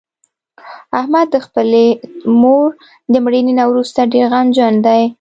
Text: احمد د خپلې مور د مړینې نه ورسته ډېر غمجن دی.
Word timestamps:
احمد 0.99 1.27
د 1.31 1.35
خپلې 1.45 1.85
مور 2.41 2.67
د 3.11 3.13
مړینې 3.25 3.53
نه 3.59 3.65
ورسته 3.71 4.01
ډېر 4.13 4.25
غمجن 4.33 4.73
دی. 4.85 5.01